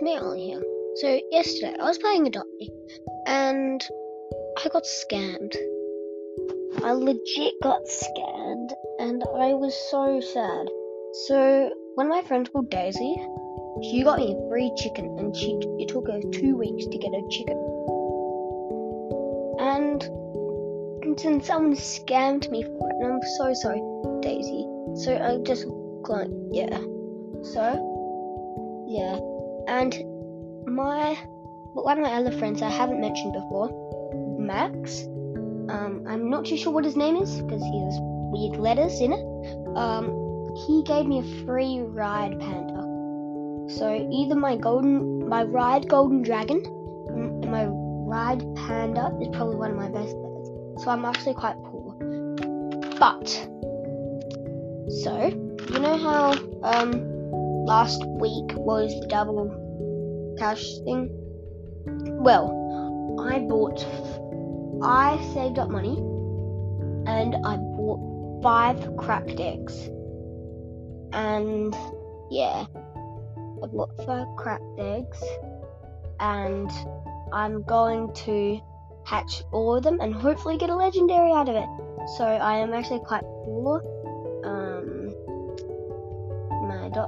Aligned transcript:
it's 0.00 0.02
me, 0.02 0.18
Ollie 0.18 0.46
here. 0.46 0.62
So 0.96 1.20
yesterday 1.30 1.76
I 1.78 1.84
was 1.84 1.98
playing 1.98 2.26
Adopt 2.26 2.48
Me, 2.58 2.70
and 3.26 3.82
I 4.64 4.68
got 4.68 4.84
scammed. 4.84 5.54
I 6.82 6.92
legit 6.92 7.54
got 7.62 7.84
scammed, 7.84 8.70
and 8.98 9.22
I 9.22 9.52
was 9.54 9.74
so 9.90 10.20
sad. 10.20 10.68
So 11.26 11.70
one 11.96 12.06
of 12.06 12.10
my 12.10 12.22
friends 12.22 12.48
called 12.48 12.70
Daisy, 12.70 13.16
she 13.82 14.02
got 14.02 14.18
me 14.18 14.34
a 14.34 14.48
free 14.48 14.72
chicken, 14.76 15.16
and 15.18 15.36
she 15.36 15.58
it 15.78 15.88
took 15.88 16.06
her 16.08 16.20
two 16.32 16.56
weeks 16.56 16.86
to 16.86 16.98
get 16.98 17.12
a 17.12 17.28
chicken. 17.30 17.58
And, 19.60 20.02
then 21.18 21.42
someone 21.42 21.76
scammed 21.76 22.50
me 22.50 22.62
for 22.62 22.88
it, 22.88 22.96
and 23.00 23.12
I'm 23.12 23.20
so 23.36 23.52
sorry, 23.52 23.82
Daisy. 24.22 24.64
So 25.02 25.18
I 25.20 25.42
just 25.42 25.66
like 26.08 26.28
yeah. 26.52 26.78
So 27.42 28.86
yeah, 28.88 29.18
and 29.70 29.94
my 30.66 31.16
one 31.72 31.98
of 31.98 32.02
my 32.02 32.12
other 32.12 32.32
friends 32.32 32.60
I 32.60 32.68
haven't 32.68 33.00
mentioned 33.00 33.32
before, 33.32 33.68
Max. 34.38 35.04
Um, 35.70 36.04
I'm 36.08 36.28
not 36.28 36.44
too 36.44 36.56
sure 36.56 36.72
what 36.72 36.84
his 36.84 36.96
name 36.96 37.16
is 37.16 37.40
because 37.40 37.62
he 37.62 37.84
has 37.84 37.96
weird 38.00 38.58
letters 38.58 39.00
in 39.00 39.12
it. 39.12 39.76
Um, 39.76 40.56
he 40.66 40.82
gave 40.82 41.06
me 41.06 41.20
a 41.20 41.44
free 41.44 41.80
ride 41.80 42.38
panda. 42.40 42.80
So 43.78 44.08
either 44.10 44.34
my 44.34 44.56
golden, 44.56 45.28
my 45.28 45.44
ride 45.44 45.88
golden 45.88 46.22
dragon, 46.22 46.60
and 47.08 47.48
my 47.48 47.66
ride 47.66 48.42
panda 48.56 49.16
is 49.20 49.28
probably 49.28 49.54
one 49.54 49.70
of 49.70 49.76
my 49.76 49.88
best 49.88 50.16
bets. 50.20 50.82
So 50.82 50.90
I'm 50.90 51.04
actually 51.04 51.34
quite 51.34 51.54
poor. 51.62 51.94
But 52.98 53.28
so 55.02 55.28
you 55.72 55.78
know 55.78 55.96
how 55.96 56.32
um 56.64 57.19
last 57.64 58.04
week 58.06 58.54
was 58.56 58.98
the 59.00 59.06
double 59.06 60.34
cash 60.38 60.64
thing. 60.84 61.08
Well, 62.22 62.60
I 63.20 63.40
bought, 63.40 63.84
I 64.82 65.18
saved 65.34 65.58
up 65.58 65.70
money 65.70 65.96
and 67.06 67.34
I 67.44 67.56
bought 67.56 68.42
five 68.42 68.96
cracked 68.96 69.40
eggs. 69.40 69.76
And 71.12 71.74
yeah, 72.30 72.66
I 73.62 73.66
bought 73.66 73.90
five 74.06 74.26
cracked 74.36 74.78
eggs 74.78 75.22
and 76.20 76.70
I'm 77.32 77.62
going 77.62 78.12
to 78.26 78.60
hatch 79.04 79.42
all 79.52 79.76
of 79.76 79.82
them 79.82 80.00
and 80.00 80.14
hopefully 80.14 80.56
get 80.56 80.70
a 80.70 80.76
legendary 80.76 81.32
out 81.32 81.48
of 81.48 81.56
it. 81.56 81.68
So 82.16 82.24
I 82.24 82.58
am 82.58 82.72
actually 82.72 83.00
quite 83.00 83.22
poor. 83.22 83.82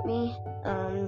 Me. 0.04 0.36
Um, 0.64 1.06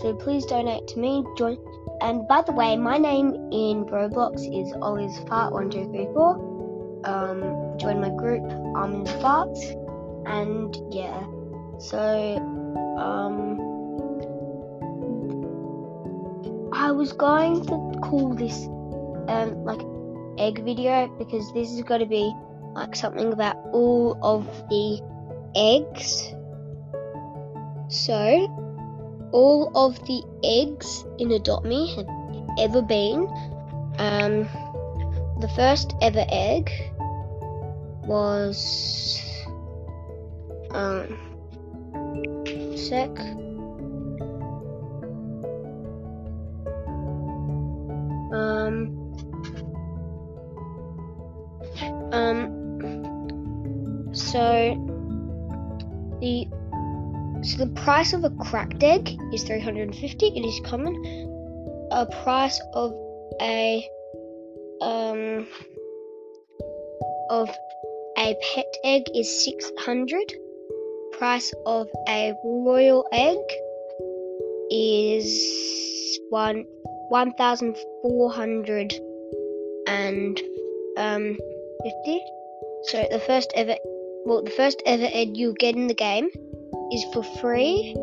so 0.00 0.14
please 0.18 0.44
donate 0.46 0.86
to 0.88 0.98
me. 0.98 1.24
Join. 1.38 1.58
And 2.00 2.26
by 2.26 2.42
the 2.42 2.52
way, 2.52 2.76
my 2.76 2.98
name 2.98 3.34
in 3.52 3.84
Roblox 3.86 4.42
is 4.42 4.72
always 4.82 5.16
fart 5.28 5.52
one 5.52 5.70
two 5.70 5.86
three 5.86 6.08
four. 6.12 6.34
Um, 7.04 7.78
join 7.78 8.00
my 8.00 8.10
group. 8.10 8.42
I'm 8.76 8.94
in 8.94 9.04
farts. 9.22 9.62
And 10.26 10.76
yeah, 10.92 11.22
so 11.78 12.36
um, 12.98 13.60
I 16.72 16.90
was 16.90 17.12
going 17.12 17.64
to 17.66 18.00
call 18.00 18.34
this 18.34 18.66
um 19.28 19.64
like 19.64 19.80
egg 20.38 20.64
video 20.64 21.06
because 21.18 21.52
this 21.52 21.70
is 21.70 21.82
going 21.82 22.00
to 22.00 22.06
be 22.06 22.34
like 22.74 22.96
something 22.96 23.32
about 23.32 23.56
all 23.72 24.18
of 24.22 24.44
the 24.68 25.00
eggs. 25.54 26.34
So, 27.94 28.50
all 29.30 29.70
of 29.76 30.04
the 30.06 30.20
eggs 30.42 31.04
in 31.20 31.30
Adopt 31.30 31.64
Me 31.64 31.94
have 31.94 32.08
ever 32.58 32.82
been. 32.82 33.28
Um, 33.98 34.48
the 35.38 35.48
first 35.54 35.94
ever 36.02 36.24
egg 36.28 36.72
was 38.04 39.22
um, 40.72 41.06
sec. 42.76 43.10
So 57.54 57.64
the 57.64 57.80
price 57.82 58.12
of 58.12 58.24
a 58.24 58.30
cracked 58.30 58.82
egg 58.82 59.16
is 59.32 59.44
350. 59.44 60.26
It 60.26 60.44
is 60.44 60.60
common. 60.64 60.94
A 61.92 62.04
price 62.24 62.60
of 62.72 62.92
a 63.40 63.88
um 64.80 65.46
of 67.30 67.48
a 68.18 68.34
pet 68.42 68.74
egg 68.82 69.02
is 69.14 69.44
600. 69.44 70.32
Price 71.12 71.54
of 71.64 71.88
a 72.08 72.34
royal 72.44 73.06
egg 73.12 73.38
is 74.72 76.18
one 76.30 76.64
1400 77.10 78.94
and 79.86 80.40
um 80.96 81.38
50. 81.84 82.20
So 82.84 83.06
the 83.12 83.20
first 83.20 83.52
ever 83.54 83.76
well 84.26 84.42
the 84.42 84.50
first 84.50 84.82
ever 84.86 85.08
egg 85.12 85.36
you'll 85.36 85.54
get 85.54 85.76
in 85.76 85.86
the 85.86 85.94
game 85.94 86.30
is 86.92 87.04
for 87.12 87.22
free. 87.40 87.94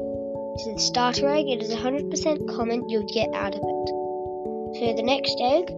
It's 0.56 0.66
the 0.66 0.80
starter 0.80 1.30
egg. 1.30 1.48
It 1.48 1.62
is 1.62 1.72
100% 1.72 2.56
common. 2.56 2.90
You'll 2.90 3.08
get 3.08 3.34
out 3.34 3.56
of 3.56 3.62
it. 3.62 3.88
So 4.80 4.94
the 4.96 5.04
next 5.04 5.36
egg 5.42 5.72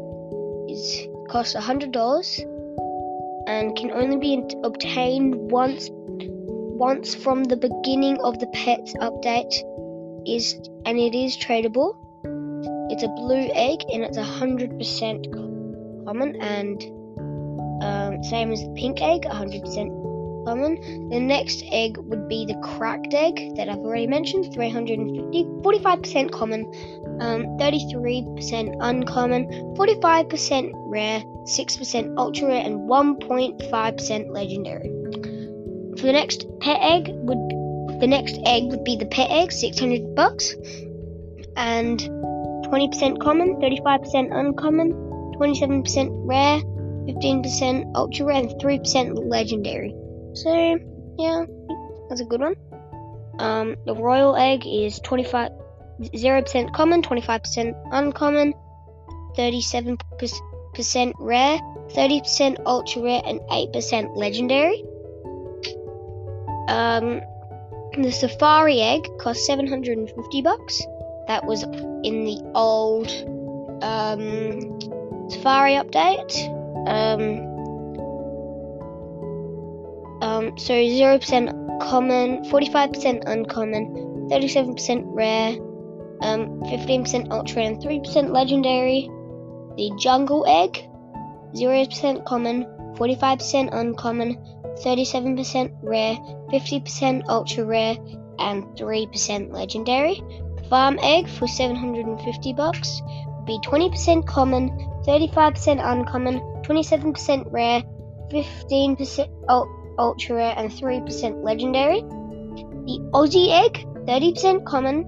is 0.70 1.08
costs 1.30 1.56
$100 1.56 2.54
and 3.48 3.76
can 3.76 3.92
only 3.92 4.18
be 4.18 4.44
obtained 4.64 5.36
once 5.52 5.90
once 5.92 7.14
from 7.16 7.44
the 7.44 7.56
beginning 7.56 8.18
of 8.22 8.40
the 8.40 8.48
pets 8.48 8.94
update 9.00 9.54
is 10.26 10.56
and 10.86 10.98
it 10.98 11.16
is 11.16 11.38
tradable. 11.38 11.96
It's 12.92 13.04
a 13.04 13.08
blue 13.08 13.50
egg 13.54 13.80
and 13.92 14.04
it's 14.04 14.18
100% 14.18 16.06
common 16.06 16.36
and 16.42 16.84
um, 17.84 18.24
same 18.24 18.52
as 18.52 18.62
the 18.62 18.74
pink 18.76 19.02
egg, 19.02 19.24
100% 19.24 20.13
common. 20.46 21.10
The 21.10 21.20
next 21.20 21.64
egg 21.72 21.98
would 21.98 22.28
be 22.28 22.46
the 22.46 22.56
cracked 22.56 23.14
egg 23.14 23.56
that 23.56 23.70
I've 23.70 23.80
already 23.80 24.08
mentioned, 24.08 24.54
350, 24.54 25.44
45% 25.44 26.32
common, 26.32 26.66
um, 27.20 27.58
33% 27.58 28.76
uncommon, 28.80 29.48
45% 29.76 30.72
rare, 30.76 31.22
6% 31.22 32.18
ultra 32.18 32.48
rare, 32.48 32.64
and 32.64 32.90
1.5% 32.90 34.30
legendary. 34.30 34.90
For 35.98 36.08
the 36.08 36.14
next 36.14 36.48
pet 36.60 36.80
egg 36.82 37.10
would 37.14 37.38
the 38.00 38.08
next 38.08 38.38
egg 38.46 38.66
would 38.66 38.84
be 38.84 38.98
the 38.98 39.06
pet 39.06 39.30
egg, 39.30 39.52
600 39.52 40.16
bucks, 40.16 40.56
and 41.56 42.00
20% 42.02 43.22
common, 43.22 43.56
35% 43.62 44.38
uncommon, 44.38 44.92
27% 45.38 46.10
rare, 46.26 46.60
15% 46.60 47.92
ultra 47.96 48.26
rare, 48.26 48.38
and 48.38 48.50
3% 48.50 49.30
legendary. 49.30 49.96
So, 50.34 50.80
yeah, 51.18 51.46
that's 52.10 52.22
a 52.22 52.26
good 52.26 52.42
one. 52.42 52.56
Um, 53.40 53.76
the 53.86 53.96
royal 53.96 54.36
egg 54.36 54.66
is 54.66 55.00
25, 55.00 55.52
0% 56.02 56.74
common, 56.74 57.02
25% 57.02 57.74
uncommon, 57.92 58.54
37% 59.38 61.14
rare, 61.20 61.60
30% 61.90 62.58
ultra 62.66 63.02
rare, 63.02 63.22
and 63.26 63.40
8% 63.42 64.16
legendary. 64.16 64.84
Um, 66.68 67.22
the 68.02 68.12
safari 68.12 68.82
egg 68.82 69.08
cost 69.20 69.46
750 69.46 70.42
bucks. 70.42 70.82
That 71.28 71.46
was 71.46 71.64
in 71.64 72.26
the 72.26 72.52
old 72.56 73.08
um, 73.84 75.30
safari 75.30 75.74
update. 75.74 76.34
Um, 76.88 77.53
so 80.58 80.74
0% 80.74 81.80
common, 81.82 82.44
45% 82.46 83.24
uncommon, 83.26 84.30
37% 84.30 85.04
rare, 85.08 85.58
um, 86.22 86.62
15% 86.64 87.32
ultra, 87.32 87.64
and 87.64 87.82
3% 87.82 88.30
legendary. 88.30 89.10
The 89.78 89.92
jungle 90.00 90.46
egg, 90.48 90.88
0% 91.56 92.26
common, 92.26 92.66
45% 92.96 93.74
uncommon, 93.74 94.38
37% 94.84 95.74
rare, 95.82 96.16
50% 96.52 97.24
ultra 97.28 97.66
rare, 97.66 97.98
and 98.40 98.64
3% 98.78 99.52
legendary. 99.52 100.22
Farm 100.70 101.00
egg 101.02 101.28
for 101.28 101.48
750 101.48 102.54
bucks 102.54 103.02
would 103.04 103.46
be 103.46 103.60
20% 103.64 104.26
common, 104.28 104.70
35% 105.06 105.82
uncommon, 105.84 106.40
27% 106.64 107.52
rare, 107.52 107.84
15% 108.32 109.30
ultra 109.50 109.83
ultra 109.98 110.36
rare, 110.36 110.54
and 110.58 110.70
3% 110.72 111.44
legendary. 111.44 112.02
The 112.02 113.00
Aussie 113.14 113.50
egg, 113.50 113.86
30% 114.06 114.66
common, 114.66 115.06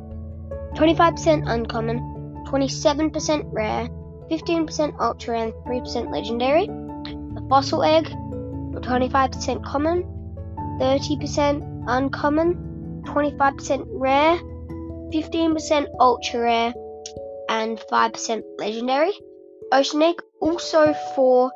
25% 0.76 1.50
uncommon, 1.50 2.00
27% 2.48 3.46
rare, 3.52 3.88
15% 4.30 4.96
ultra 5.00 5.34
rare, 5.34 5.44
and 5.44 5.54
3% 5.54 6.12
legendary. 6.12 6.68
The 6.68 7.46
fossil 7.50 7.84
egg, 7.84 8.06
25% 8.06 9.64
common, 9.64 10.04
30% 10.80 11.86
uncommon, 11.88 13.04
25% 13.06 13.86
rare, 13.90 14.38
15% 15.12 15.88
ultra 16.00 16.40
rare, 16.40 16.74
and 17.50 17.80
5% 17.92 18.44
legendary. 18.58 19.14
Ocean 19.72 20.02
egg, 20.02 20.16
also 20.40 20.94
for 21.16 21.52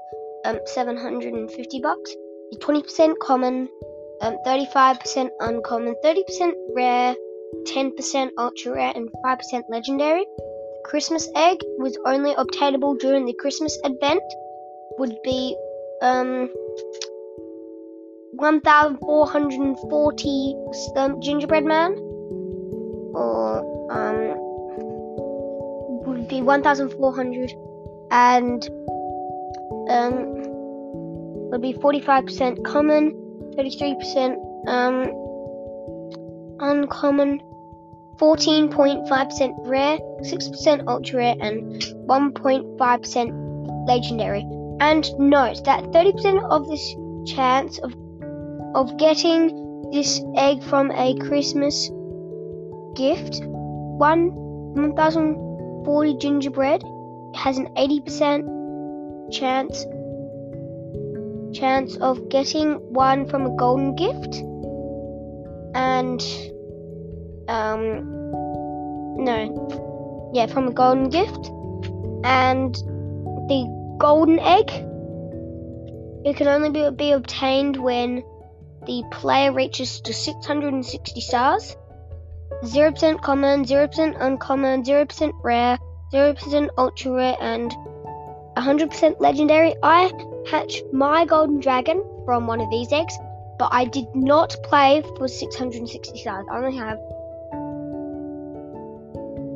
um, 0.46 0.60
750 0.66 1.82
bucks, 1.82 2.16
20% 2.58 3.14
common, 3.22 3.70
um, 4.22 4.38
35% 4.46 5.30
uncommon, 5.40 5.96
30% 6.04 6.54
rare, 6.76 7.16
10% 7.66 8.30
ultra 8.38 8.74
rare, 8.74 8.92
and 8.96 9.10
5% 9.26 9.64
legendary. 9.70 10.26
The 10.38 10.82
Christmas 10.86 11.28
egg 11.36 11.58
was 11.78 11.98
only 12.06 12.34
obtainable 12.34 12.96
during 12.96 13.26
the 13.26 13.34
Christmas 13.34 13.78
event, 13.84 14.24
would 14.98 15.18
be 15.24 15.56
um, 16.02 16.50
1,440 18.34 20.56
um, 20.96 21.22
gingerbread 21.22 21.66
man, 21.66 21.92
or 23.14 23.60
um, 23.92 24.36
would 26.06 26.28
be 26.28 26.42
1,400, 26.42 27.54
and 28.12 28.68
um, 29.90 30.49
would 31.50 31.62
be 31.62 31.74
45% 31.74 32.64
common, 32.64 33.12
33% 33.58 34.38
um, 34.68 35.10
uncommon, 36.60 37.42
14.5% 38.18 39.54
rare, 39.68 39.98
6% 40.22 40.88
ultra 40.88 41.18
rare, 41.18 41.36
and 41.40 41.82
1.5% 42.08 43.88
legendary. 43.88 44.46
And 44.80 45.10
note 45.18 45.64
that 45.66 45.84
30% 45.86 46.50
of 46.50 46.68
this 46.68 46.96
chance 47.34 47.80
of 47.80 47.94
of 48.76 48.98
getting 48.98 49.90
this 49.92 50.22
egg 50.36 50.64
from 50.64 50.92
a 50.92 51.18
Christmas 51.18 51.90
gift, 52.96 53.42
one 53.44 54.30
1040 54.74 56.18
gingerbread 56.18 56.84
has 57.36 57.58
an 57.58 57.68
80% 57.76 59.32
chance 59.32 59.86
chance 61.54 61.98
of 61.98 62.30
getting 62.30 62.76
one 62.94 63.28
from 63.28 63.46
a 63.46 63.56
golden 63.56 63.96
gift. 63.96 64.36
And 65.76 66.22
um 67.48 68.20
no. 69.24 70.32
Yeah 70.34 70.48
from 70.48 70.68
a 70.68 70.72
golden 70.72 71.10
gift. 71.10 71.48
And 72.24 72.74
the 72.76 73.96
golden 74.00 74.40
egg. 74.40 74.70
It 76.26 76.36
can 76.36 76.48
only 76.48 76.70
be, 76.70 76.90
be 76.92 77.12
obtained 77.12 77.78
when 77.78 78.24
the 78.86 79.04
player 79.12 79.54
reaches 79.54 80.02
to 80.02 80.14
660 80.14 81.22
stars. 81.22 81.76
0% 82.64 83.22
common 83.22 83.64
0% 83.64 84.18
uncommon 84.20 84.84
0% 84.84 85.32
rare 85.44 85.78
0% 86.12 86.70
ultra 86.78 87.12
rare 87.12 87.38
and 87.40 87.72
100% 88.58 89.16
legendary. 89.20 89.76
I 89.84 90.12
hatch 90.50 90.82
my 90.92 91.26
golden 91.26 91.60
dragon 91.60 92.04
from 92.26 92.48
one 92.48 92.62
of 92.62 92.70
these 92.70 92.92
eggs, 92.92 93.18
but 93.58 93.70
I 93.72 93.86
did 93.86 94.16
not 94.16 94.56
play 94.64 95.04
for 95.18 95.28
660 95.28 96.20
stars. 96.20 96.46
I 96.52 96.58
only 96.58 96.78
have 96.78 97.00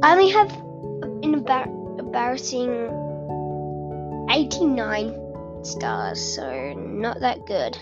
I 0.03 0.11
only 0.11 0.29
have 0.31 0.51
an 0.51 1.21
embar- 1.21 1.99
embarrassing 1.99 2.69
89 4.29 5.63
stars, 5.63 6.21
so 6.35 6.73
not 6.73 7.19
that 7.21 7.45
good. 7.45 7.75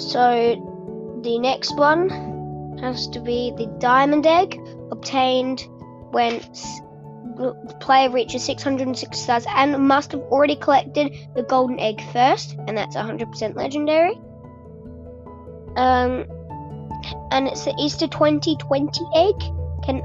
So 0.00 1.20
the 1.22 1.38
next 1.38 1.76
one 1.76 2.78
has 2.80 3.06
to 3.08 3.20
be 3.20 3.52
the 3.56 3.66
diamond 3.78 4.26
egg 4.26 4.60
obtained 4.90 5.66
when 6.10 6.40
player 7.80 8.10
reaches 8.10 8.44
606 8.44 9.18
stars 9.18 9.46
and 9.48 9.78
must 9.86 10.12
have 10.12 10.22
already 10.22 10.56
collected 10.56 11.14
the 11.34 11.42
golden 11.42 11.78
egg 11.78 12.00
first, 12.12 12.56
and 12.66 12.76
that's 12.76 12.96
100% 12.96 13.54
legendary. 13.54 14.14
Um, 15.76 16.24
and 17.30 17.46
it's 17.46 17.64
the 17.64 17.74
Easter 17.78 18.08
2020 18.08 19.00
egg. 19.14 19.34
Can 19.84 20.02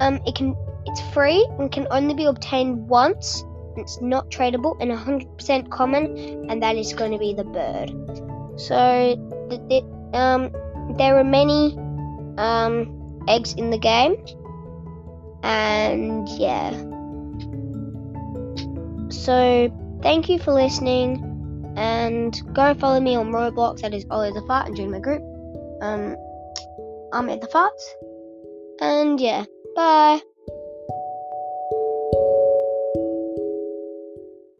um, 0.00 0.20
it 0.26 0.34
can 0.34 0.56
it's 0.86 1.00
free 1.12 1.46
and 1.58 1.72
can 1.72 1.86
only 1.90 2.14
be 2.14 2.26
obtained 2.26 2.88
once. 2.88 3.44
It's 3.76 4.00
not 4.00 4.30
tradable 4.30 4.76
and 4.80 4.90
100% 4.90 5.70
common, 5.70 6.50
and 6.50 6.62
that 6.62 6.76
is 6.76 6.92
going 6.92 7.12
to 7.12 7.18
be 7.18 7.34
the 7.34 7.44
bird. 7.44 7.90
So 8.60 9.16
the, 9.48 9.58
the, 9.68 10.18
um, 10.18 10.52
there 10.96 11.18
are 11.18 11.24
many 11.24 11.76
um, 12.38 13.24
eggs 13.26 13.54
in 13.54 13.70
the 13.70 13.78
game 13.78 14.16
and 15.44 16.28
yeah. 16.30 16.70
So 19.10 19.70
thank 20.02 20.28
you 20.28 20.38
for 20.38 20.52
listening, 20.52 21.74
and 21.76 22.34
go 22.54 22.74
follow 22.74 22.98
me 22.98 23.14
on 23.14 23.30
Roblox. 23.30 23.82
That 23.82 23.94
is 23.94 24.06
Ollie 24.10 24.32
the 24.32 24.42
Fart, 24.48 24.66
and 24.66 24.76
join 24.76 24.90
my 24.90 25.00
group. 25.00 25.22
Um, 25.82 26.16
I'm 27.12 27.28
at 27.28 27.40
the 27.40 27.48
farts, 27.48 27.84
and 28.80 29.20
yeah, 29.20 29.44
bye. 29.76 30.20